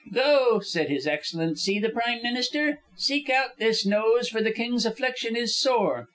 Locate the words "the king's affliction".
4.41-5.35